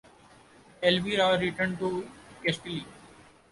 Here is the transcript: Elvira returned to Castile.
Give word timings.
Elvira 0.81 1.37
returned 1.37 1.77
to 1.77 2.09
Castile. 2.43 2.85